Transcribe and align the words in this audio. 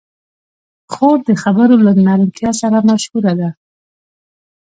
خور 0.93 1.17
د 1.27 1.29
خبرو 1.43 1.75
له 1.85 1.91
نرمتیا 2.05 2.51
سره 2.61 2.77
مشهوره 2.89 3.33
ده. 3.39 3.49